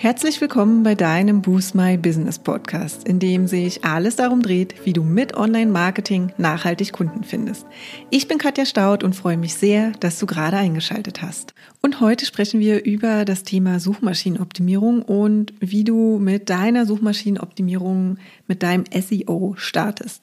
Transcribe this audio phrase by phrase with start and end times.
[0.00, 4.92] Herzlich willkommen bei deinem Boost My Business Podcast, in dem sich alles darum dreht, wie
[4.92, 7.66] du mit Online-Marketing nachhaltig Kunden findest.
[8.08, 11.52] Ich bin Katja Staud und freue mich sehr, dass du gerade eingeschaltet hast.
[11.82, 18.62] Und heute sprechen wir über das Thema Suchmaschinenoptimierung und wie du mit deiner Suchmaschinenoptimierung, mit
[18.62, 20.22] deinem SEO startest.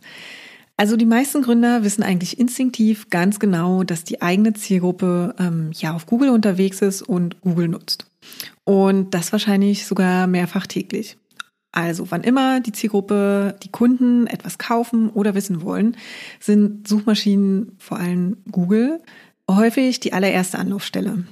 [0.78, 5.94] Also die meisten Gründer wissen eigentlich instinktiv ganz genau, dass die eigene Zielgruppe ähm, ja
[5.94, 8.08] auf Google unterwegs ist und Google nutzt.
[8.64, 11.18] Und das wahrscheinlich sogar mehrfach täglich.
[11.72, 15.98] Also wann immer die Zielgruppe, die Kunden etwas kaufen oder wissen wollen,
[16.40, 19.02] sind Suchmaschinen, vor allem Google,
[19.52, 21.26] häufig die allererste Anlaufstelle.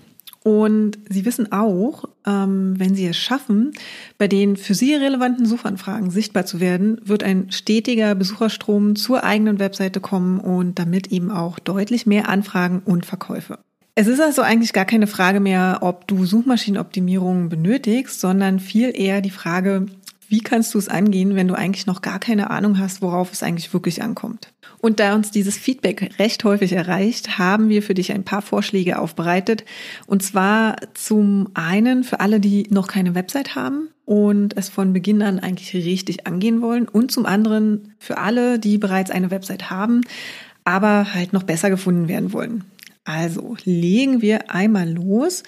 [0.43, 3.71] Und sie wissen auch, ähm, wenn sie es schaffen,
[4.17, 9.59] bei den für sie relevanten Suchanfragen sichtbar zu werden, wird ein stetiger Besucherstrom zur eigenen
[9.59, 13.59] Webseite kommen und damit eben auch deutlich mehr Anfragen und Verkäufe.
[13.95, 19.21] Es ist also eigentlich gar keine Frage mehr, ob du Suchmaschinenoptimierung benötigst, sondern viel eher
[19.21, 19.85] die Frage,
[20.27, 23.43] wie kannst du es angehen, wenn du eigentlich noch gar keine Ahnung hast, worauf es
[23.43, 24.51] eigentlich wirklich ankommt.
[24.79, 28.97] Und da uns dieses Feedback recht häufig erreicht, haben wir für dich ein paar Vorschläge
[28.97, 29.63] aufbereitet.
[30.07, 35.21] Und zwar zum einen für alle, die noch keine Website haben und es von Beginn
[35.21, 36.87] an eigentlich richtig angehen wollen.
[36.87, 40.01] Und zum anderen für alle, die bereits eine Website haben,
[40.65, 42.63] aber halt noch besser gefunden werden wollen.
[43.03, 45.43] Also legen wir einmal los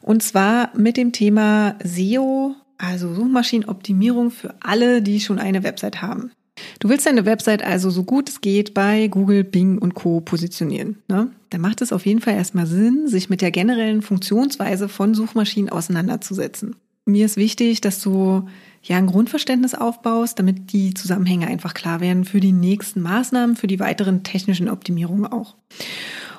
[0.00, 6.30] und zwar mit dem Thema SEO, also Suchmaschinenoptimierung für alle, die schon eine Website haben.
[6.78, 10.20] Du willst deine Website also so gut es geht bei Google, Bing und Co.
[10.20, 11.02] positionieren.
[11.08, 11.30] Ne?
[11.50, 15.70] Da macht es auf jeden Fall erstmal Sinn, sich mit der generellen Funktionsweise von Suchmaschinen
[15.70, 16.76] auseinanderzusetzen.
[17.06, 18.48] Mir ist wichtig, dass du
[18.82, 23.66] ja ein Grundverständnis aufbaust, damit die Zusammenhänge einfach klar werden für die nächsten Maßnahmen, für
[23.66, 25.56] die weiteren technischen Optimierungen auch.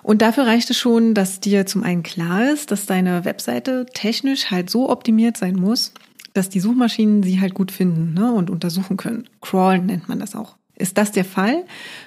[0.06, 4.52] Und dafür reicht es schon, dass dir zum einen klar ist, dass deine Webseite technisch
[4.52, 5.94] halt so optimiert sein muss,
[6.34, 9.28] dass die Suchmaschinen sie halt gut finden ne, und untersuchen können.
[9.42, 10.58] Crawlen nennt man das auch.
[10.78, 11.64] Ist das der Fall,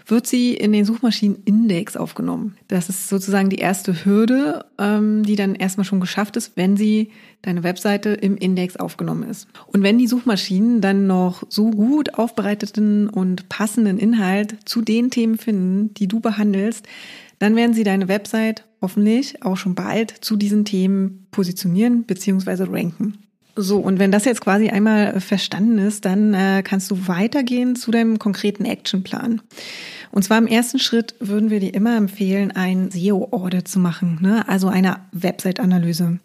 [0.07, 2.57] wird sie in den Suchmaschinenindex aufgenommen.
[2.69, 7.11] Das ist sozusagen die erste Hürde, ähm, die dann erstmal schon geschafft ist, wenn sie
[7.43, 9.49] deine Webseite im Index aufgenommen ist.
[9.67, 15.39] Und wenn die Suchmaschinen dann noch so gut aufbereiteten und passenden Inhalt zu den Themen
[15.39, 16.87] finden, die du behandelst,
[17.39, 22.65] dann werden Sie deine Website hoffentlich auch schon bald zu diesen Themen positionieren bzw.
[22.65, 23.19] ranken.
[23.61, 27.91] So, und wenn das jetzt quasi einmal verstanden ist, dann äh, kannst du weitergehen zu
[27.91, 29.43] deinem konkreten Actionplan.
[30.13, 34.49] Und zwar im ersten Schritt würden wir dir immer empfehlen, ein SEO-Audit zu machen, ne?
[34.49, 36.21] also eine Website-Analyse.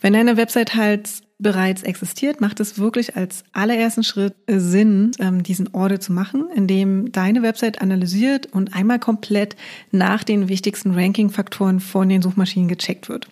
[0.00, 5.72] Wenn deine Website halt bereits existiert, macht es wirklich als allerersten Schritt Sinn, ähm, diesen
[5.74, 9.56] Audit zu machen, indem deine Website analysiert und einmal komplett
[9.90, 13.28] nach den wichtigsten Ranking-Faktoren von den Suchmaschinen gecheckt wird.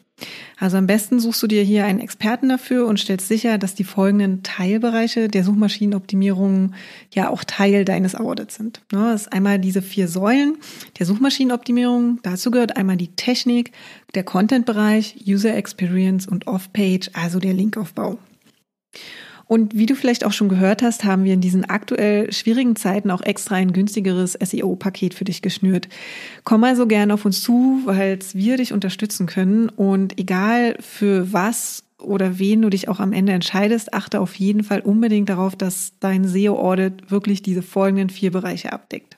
[0.58, 3.84] Also am besten suchst du dir hier einen Experten dafür und stellst sicher, dass die
[3.84, 6.74] folgenden Teilbereiche der Suchmaschinenoptimierung
[7.12, 8.80] ja auch Teil deines Audits sind.
[8.92, 10.56] Ne, das ist einmal diese vier Säulen
[10.98, 12.20] der Suchmaschinenoptimierung.
[12.22, 13.72] Dazu gehört einmal die Technik,
[14.14, 18.18] der Content-Bereich, User Experience und Off-Page, also der Linkaufbau.
[19.48, 23.10] Und wie du vielleicht auch schon gehört hast, haben wir in diesen aktuell schwierigen Zeiten
[23.10, 25.88] auch extra ein günstigeres SEO-Paket für dich geschnürt.
[26.42, 29.68] Komm also gerne auf uns zu, weil wir dich unterstützen können.
[29.68, 34.64] Und egal für was oder wen du dich auch am Ende entscheidest, achte auf jeden
[34.64, 39.16] Fall unbedingt darauf, dass dein SEO-Audit wirklich diese folgenden vier Bereiche abdeckt.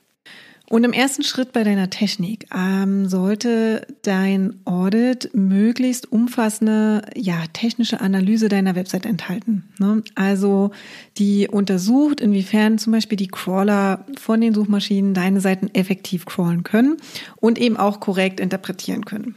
[0.69, 8.01] Und im ersten Schritt bei deiner Technik ähm, sollte dein Audit möglichst umfassende ja, technische
[8.01, 9.63] Analyse deiner Website enthalten.
[9.79, 10.03] Ne?
[10.13, 10.69] Also
[11.17, 16.97] die untersucht, inwiefern zum Beispiel die Crawler von den Suchmaschinen deine Seiten effektiv crawlen können
[17.37, 19.33] und eben auch korrekt interpretieren können.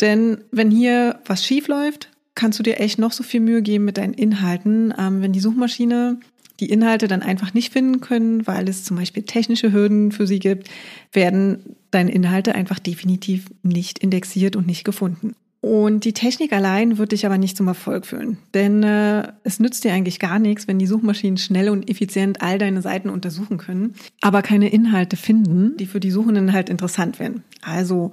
[0.00, 3.84] Denn wenn hier was schief läuft, kannst du dir echt noch so viel Mühe geben
[3.84, 4.94] mit deinen Inhalten.
[4.98, 6.18] Ähm, wenn die Suchmaschine
[6.62, 10.38] die Inhalte dann einfach nicht finden können, weil es zum Beispiel technische Hürden für sie
[10.38, 10.70] gibt,
[11.12, 15.34] werden deine Inhalte einfach definitiv nicht indexiert und nicht gefunden.
[15.60, 18.38] Und die Technik allein wird dich aber nicht zum Erfolg führen.
[18.54, 22.58] Denn äh, es nützt dir eigentlich gar nichts, wenn die Suchmaschinen schnell und effizient all
[22.58, 27.42] deine Seiten untersuchen können, aber keine Inhalte finden, die für die Suchenden halt interessant wären.
[27.60, 28.12] Also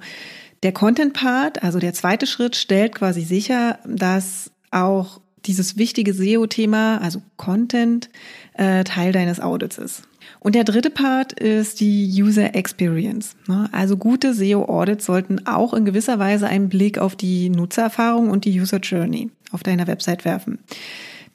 [0.64, 7.22] der Content-Part, also der zweite Schritt, stellt quasi sicher, dass auch dieses wichtige SEO-Thema, also
[7.36, 8.10] Content,
[8.54, 10.02] äh, Teil deines Audits ist.
[10.38, 13.36] Und der dritte Part ist die User Experience.
[13.46, 13.68] Ne?
[13.72, 18.60] Also gute SEO-Audits sollten auch in gewisser Weise einen Blick auf die Nutzererfahrung und die
[18.60, 20.58] User Journey auf deiner Website werfen.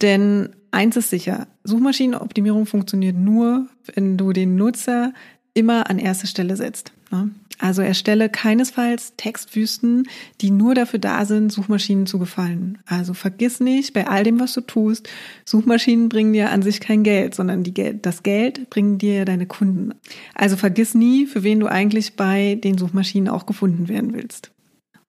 [0.02, 5.14] Denn eins ist sicher, Suchmaschinenoptimierung funktioniert nur, wenn du den Nutzer
[5.56, 6.92] immer an erste Stelle setzt.
[7.12, 7.32] Ne?
[7.58, 10.08] Also erstelle keinesfalls Textwüsten,
[10.42, 12.80] die nur dafür da sind, Suchmaschinen zu gefallen.
[12.86, 15.10] Also vergiss nicht, bei all dem, was du tust,
[15.46, 19.94] Suchmaschinen bringen dir an sich kein Geld, sondern Geld, das Geld bringen dir deine Kunden.
[20.34, 24.52] Also vergiss nie, für wen du eigentlich bei den Suchmaschinen auch gefunden werden willst.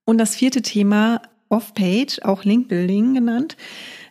[0.05, 3.57] Und das vierte Thema, Off-Page, auch Link-Building genannt,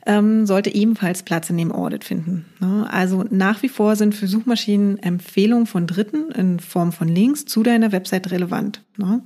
[0.05, 2.45] ähm, sollte ebenfalls Platz in dem Audit finden.
[2.59, 2.87] Ne?
[2.89, 7.63] Also nach wie vor sind für Suchmaschinen Empfehlungen von Dritten in Form von Links zu
[7.63, 8.83] deiner Website relevant.
[8.97, 9.23] Ne?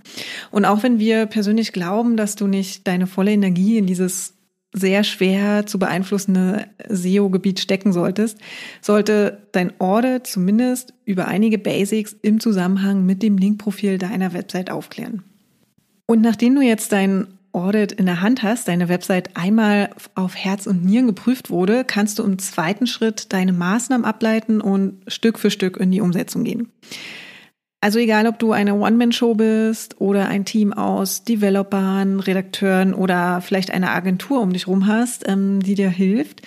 [0.51, 4.35] Und auch wenn wir persönlich glauben, dass du nicht deine volle Energie in dieses
[4.71, 8.37] sehr schwer zu beeinflussende SEO-Gebiet stecken solltest,
[8.81, 15.23] sollte dein Audit zumindest über einige Basics im Zusammenhang mit dem Linkprofil deiner Website aufklären.
[16.05, 20.67] Und nachdem du jetzt dein Audit in der Hand hast, deine Website einmal auf Herz
[20.67, 25.51] und Nieren geprüft wurde, kannst du im zweiten Schritt deine Maßnahmen ableiten und Stück für
[25.51, 26.71] Stück in die Umsetzung gehen.
[27.81, 33.71] Also egal, ob du eine One-Man-Show bist oder ein Team aus Developern, Redakteuren oder vielleicht
[33.71, 36.41] eine Agentur um dich rum hast, ähm, die dir hilft.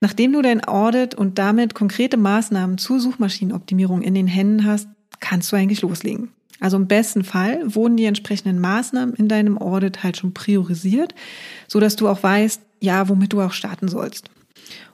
[0.00, 4.88] Nachdem du dein Audit und damit konkrete Maßnahmen zur Suchmaschinenoptimierung in den Händen hast,
[5.18, 6.30] kannst du eigentlich loslegen.
[6.60, 11.14] Also im besten Fall wurden die entsprechenden Maßnahmen in deinem Audit halt schon priorisiert,
[11.66, 14.30] so dass du auch weißt, ja, womit du auch starten sollst.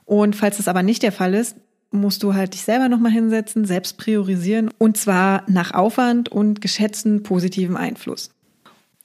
[0.05, 1.57] Und falls das aber nicht der Fall ist,
[1.91, 7.23] musst du halt dich selber nochmal hinsetzen, selbst priorisieren und zwar nach Aufwand und geschätzten
[7.23, 8.29] positiven Einfluss.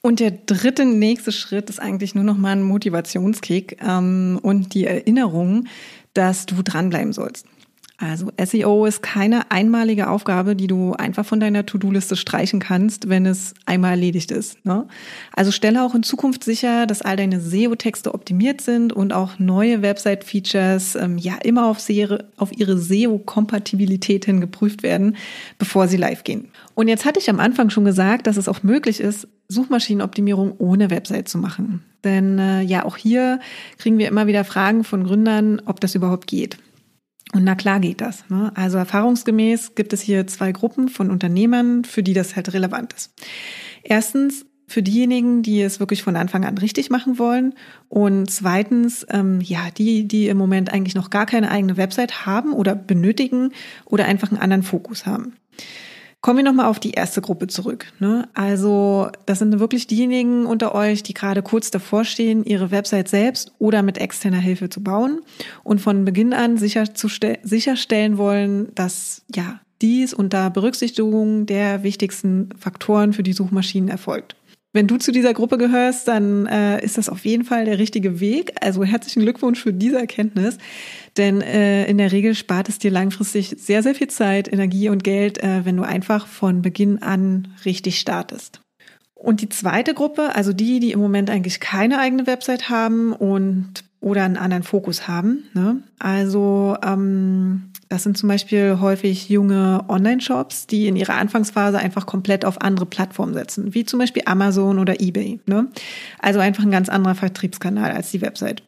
[0.01, 5.67] Und der dritte nächste Schritt ist eigentlich nur nochmal ein Motivationskick ähm, und die Erinnerung,
[6.13, 7.45] dass du dranbleiben sollst.
[8.03, 13.25] Also SEO ist keine einmalige Aufgabe, die du einfach von deiner To-Do-Liste streichen kannst, wenn
[13.25, 14.63] es einmal erledigt ist.
[14.65, 14.85] Ne?
[15.33, 19.81] Also stelle auch in Zukunft sicher, dass all deine SEO-Texte optimiert sind und auch neue
[19.81, 21.77] Website-Features ähm, ja immer auf,
[22.37, 25.15] auf ihre SEO-Kompatibilität hin geprüft werden,
[25.57, 26.49] bevor sie live gehen.
[26.75, 30.89] Und jetzt hatte ich am Anfang schon gesagt, dass es auch möglich ist, Suchmaschinenoptimierung ohne
[30.89, 31.85] Website zu machen.
[32.03, 33.39] Denn äh, ja, auch hier
[33.77, 36.57] kriegen wir immer wieder Fragen von Gründern, ob das überhaupt geht.
[37.33, 38.29] Und na klar geht das.
[38.29, 38.51] Ne?
[38.55, 43.13] Also erfahrungsgemäß gibt es hier zwei Gruppen von Unternehmern, für die das halt relevant ist.
[43.83, 47.53] Erstens für diejenigen, die es wirklich von Anfang an richtig machen wollen.
[47.89, 52.53] Und zweitens, ähm, ja, die, die im Moment eigentlich noch gar keine eigene Website haben
[52.53, 53.51] oder benötigen
[53.85, 55.35] oder einfach einen anderen Fokus haben.
[56.23, 57.87] Kommen wir nochmal auf die erste Gruppe zurück.
[57.99, 58.29] Ne?
[58.33, 63.51] Also das sind wirklich diejenigen unter euch, die gerade kurz davor stehen, ihre Website selbst
[63.59, 65.19] oder mit externer Hilfe zu bauen
[65.65, 73.23] und von Beginn an sicherstellen wollen, dass ja dies unter Berücksichtigung der wichtigsten Faktoren für
[73.23, 74.37] die Suchmaschinen erfolgt.
[74.75, 78.19] Wenn du zu dieser Gruppe gehörst, dann äh, ist das auf jeden Fall der richtige
[78.19, 78.53] Weg.
[78.59, 80.57] Also herzlichen Glückwunsch für diese Erkenntnis.
[81.17, 85.03] Denn äh, in der Regel spart es dir langfristig sehr, sehr viel Zeit, Energie und
[85.03, 88.61] Geld, äh, wenn du einfach von Beginn an richtig startest.
[89.13, 93.85] Und die zweite Gruppe, also die, die im Moment eigentlich keine eigene Website haben und
[94.03, 95.45] oder einen anderen Fokus haben.
[95.53, 95.81] Ne?
[95.97, 102.43] Also ähm, das sind zum Beispiel häufig junge Online-Shops, die in ihrer Anfangsphase einfach komplett
[102.43, 105.39] auf andere Plattformen setzen, wie zum Beispiel Amazon oder eBay.
[105.45, 105.67] Ne?
[106.19, 108.61] Also einfach ein ganz anderer Vertriebskanal als die Website.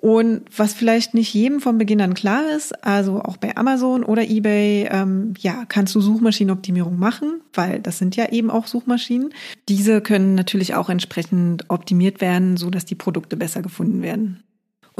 [0.00, 4.22] Und was vielleicht nicht jedem von Beginn an klar ist, also auch bei Amazon oder
[4.22, 9.34] eBay, ähm, ja, kannst du Suchmaschinenoptimierung machen, weil das sind ja eben auch Suchmaschinen.
[9.68, 14.42] Diese können natürlich auch entsprechend optimiert werden, so dass die Produkte besser gefunden werden.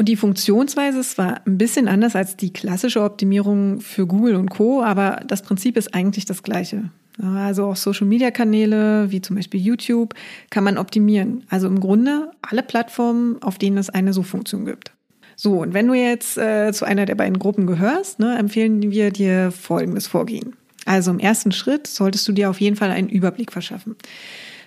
[0.00, 4.48] Und die Funktionsweise ist zwar ein bisschen anders als die klassische Optimierung für Google und
[4.48, 6.84] Co., aber das Prinzip ist eigentlich das gleiche.
[7.22, 10.14] Also auch Social-Media-Kanäle wie zum Beispiel YouTube
[10.48, 11.44] kann man optimieren.
[11.50, 14.92] Also im Grunde alle Plattformen, auf denen es eine Suchfunktion gibt.
[15.36, 19.10] So, und wenn du jetzt äh, zu einer der beiden Gruppen gehörst, ne, empfehlen wir
[19.10, 20.56] dir folgendes Vorgehen.
[20.86, 23.96] Also im ersten Schritt solltest du dir auf jeden Fall einen Überblick verschaffen.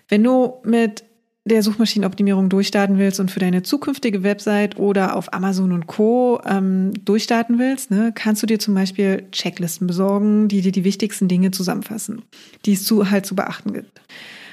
[0.09, 1.03] Wenn du mit
[1.45, 6.41] der Suchmaschinenoptimierung durchstarten willst und für deine zukünftige Website oder auf Amazon und Co.
[6.45, 11.27] Ähm, durchstarten willst, ne, kannst du dir zum Beispiel Checklisten besorgen, die dir die wichtigsten
[11.27, 12.21] Dinge zusammenfassen,
[12.65, 14.01] die es zu, halt zu beachten gibt.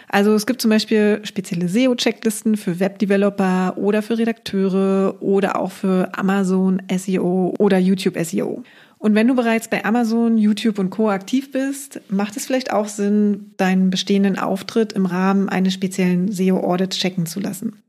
[0.08, 6.10] Also es gibt zum Beispiel spezielle SEO-Checklisten für Webdeveloper oder für Redakteure oder auch für
[6.18, 8.64] Amazon SEO oder YouTube SEO.
[9.00, 11.08] Und wenn du bereits bei Amazon, YouTube und Co.
[11.08, 16.98] aktiv bist, macht es vielleicht auch Sinn, deinen bestehenden Auftritt im Rahmen eines speziellen SEO-Audits
[16.98, 17.82] checken zu lassen.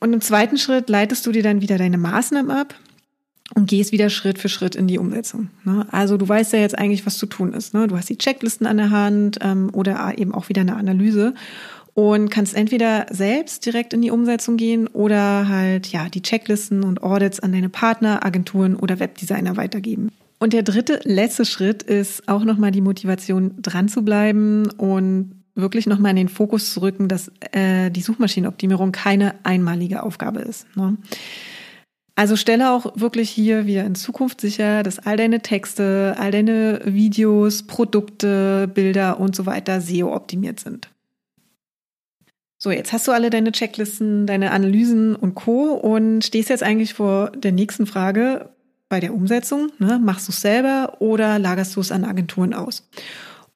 [0.00, 2.74] Und im zweiten Schritt leitest du dir dann wieder deine Maßnahmen ab
[3.54, 5.48] und gehst wieder Schritt für Schritt in die Umsetzung.
[5.64, 5.86] Ne?
[5.90, 7.72] Also du weißt ja jetzt eigentlich, was zu tun ist.
[7.72, 7.88] Ne?
[7.88, 11.32] Du hast die Checklisten an der Hand ähm, oder eben auch wieder eine Analyse
[11.94, 17.02] und kannst entweder selbst direkt in die Umsetzung gehen oder halt ja die Checklisten und
[17.02, 20.10] Audits an deine Partner, Agenturen oder Webdesigner weitergeben.
[20.38, 25.86] Und der dritte, letzte Schritt ist auch nochmal die Motivation, dran zu bleiben und wirklich
[25.86, 30.66] nochmal in den Fokus zu rücken, dass äh, die Suchmaschinenoptimierung keine einmalige Aufgabe ist.
[30.76, 30.96] Ne?
[32.14, 36.80] Also stelle auch wirklich hier wieder in Zukunft sicher, dass all deine Texte, all deine
[36.84, 40.91] Videos, Produkte, Bilder und so weiter SEO optimiert sind.
[42.64, 45.72] So, jetzt hast du alle deine Checklisten, deine Analysen und Co.
[45.72, 48.50] und stehst jetzt eigentlich vor der nächsten Frage
[48.88, 49.72] bei der Umsetzung.
[49.80, 49.98] Ne?
[50.00, 52.88] Machst du es selber oder lagerst du es an Agenturen aus?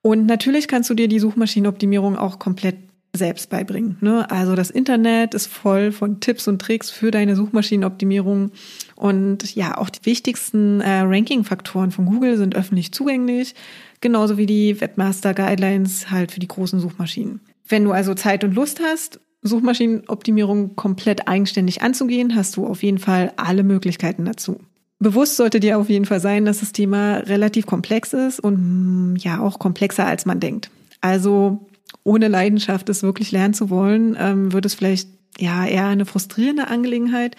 [0.02, 2.78] Und natürlich kannst du dir die Suchmaschinenoptimierung auch komplett
[3.14, 3.96] selbst beibringen.
[4.00, 4.28] Ne?
[4.28, 8.50] Also das Internet ist voll von Tipps und Tricks für deine Suchmaschinenoptimierung.
[8.96, 13.54] Und ja, auch die wichtigsten äh, Ranking-Faktoren von Google sind öffentlich zugänglich,
[14.00, 17.38] genauso wie die Webmaster-Guidelines halt für die großen Suchmaschinen.
[17.68, 22.98] Wenn du also Zeit und Lust hast, Suchmaschinenoptimierung komplett eigenständig anzugehen, hast du auf jeden
[22.98, 24.58] Fall alle Möglichkeiten dazu.
[24.98, 29.40] Bewusst sollte dir auf jeden Fall sein, dass das Thema relativ komplex ist und ja
[29.40, 30.70] auch komplexer als man denkt.
[31.00, 31.66] Also
[32.02, 35.08] ohne Leidenschaft es wirklich lernen zu wollen, ähm, wird es vielleicht
[35.38, 37.36] ja eher eine frustrierende Angelegenheit,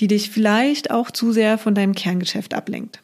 [0.00, 3.02] die dich vielleicht auch zu sehr von deinem Kerngeschäft ablenkt.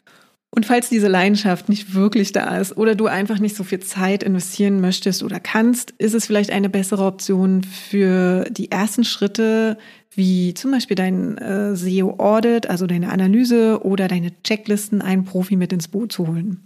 [0.54, 4.22] Und falls diese Leidenschaft nicht wirklich da ist oder du einfach nicht so viel Zeit
[4.22, 9.76] investieren möchtest oder kannst, ist es vielleicht eine bessere Option für die ersten Schritte,
[10.12, 15.72] wie zum Beispiel dein äh, SEO-Audit, also deine Analyse oder deine Checklisten, einen Profi mit
[15.72, 16.62] ins Boot zu holen.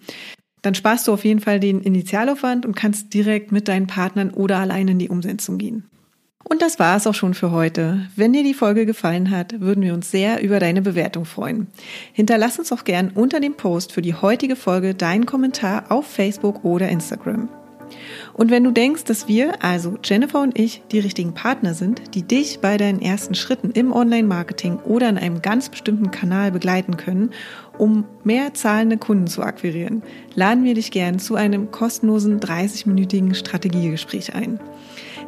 [0.61, 4.59] Dann sparst du auf jeden Fall den Initialaufwand und kannst direkt mit deinen Partnern oder
[4.59, 5.85] allein in die Umsetzung gehen.
[6.49, 8.09] Und das war es auch schon für heute.
[8.17, 11.67] Wenn dir die Folge gefallen hat, würden wir uns sehr über deine Bewertung freuen.
[12.15, 16.65] Hinterlass uns auch gern unter dem Post für die heutige Folge deinen Kommentar auf Facebook
[16.65, 17.51] oder Instagram.
[18.35, 22.23] Und wenn du denkst, dass wir, also Jennifer und ich, die richtigen Partner sind, die
[22.23, 27.31] dich bei deinen ersten Schritten im Online-Marketing oder in einem ganz bestimmten Kanal begleiten können,
[27.77, 30.03] um mehr zahlende Kunden zu akquirieren,
[30.35, 34.61] laden wir dich gern zu einem kostenlosen 30-minütigen Strategiegespräch ein.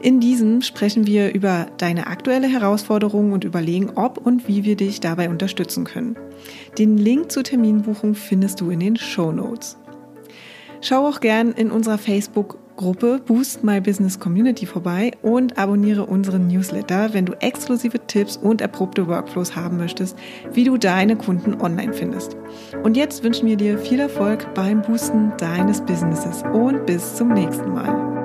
[0.03, 5.01] In diesem sprechen wir über deine aktuelle Herausforderung und überlegen, ob und wie wir dich
[5.01, 6.17] dabei unterstützen können.
[6.79, 9.77] Den Link zur Terminbuchung findest du in den Show Notes.
[10.81, 17.13] Schau auch gern in unserer Facebook-Gruppe Boost My Business Community vorbei und abonniere unseren Newsletter,
[17.13, 20.17] wenn du exklusive Tipps und erprobte Workflows haben möchtest,
[20.55, 22.39] wie du deine Kunden online findest.
[22.83, 27.75] Und jetzt wünschen wir dir viel Erfolg beim Boosten deines Businesses und bis zum nächsten
[27.75, 28.20] Mal.